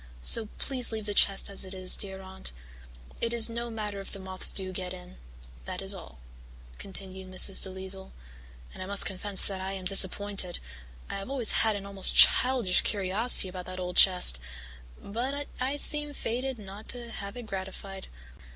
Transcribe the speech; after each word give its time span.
So 0.23 0.47
please 0.57 0.91
leave 0.91 1.05
the 1.05 1.13
chest 1.13 1.47
as 1.47 1.63
it 1.63 1.75
is, 1.75 1.95
dear 1.95 2.23
Aunt. 2.23 2.53
It 3.21 3.33
is 3.33 3.51
no 3.51 3.69
matter 3.69 3.99
if 4.01 4.11
the 4.11 4.17
moths 4.17 4.51
do 4.51 4.73
get 4.73 4.95
in.' 4.95 5.17
That 5.65 5.79
is 5.79 5.93
all," 5.93 6.17
continued 6.79 7.29
Mrs. 7.29 7.61
DeLisle, 7.61 8.11
"and 8.73 8.81
I 8.81 8.87
must 8.87 9.05
confess 9.05 9.45
that 9.45 9.61
I 9.61 9.73
am 9.73 9.85
disappointed. 9.85 10.57
I 11.07 11.19
have 11.19 11.29
always 11.29 11.51
had 11.51 11.75
an 11.75 11.85
almost 11.85 12.15
childish 12.15 12.81
curiosity 12.81 13.47
about 13.47 13.67
that 13.67 13.79
old 13.79 13.95
chest, 13.95 14.39
but 14.99 15.45
I 15.59 15.75
seem 15.75 16.13
fated 16.15 16.57
not 16.57 16.89
to 16.89 17.11
have 17.11 17.37
it 17.37 17.43
gratified. 17.45 18.07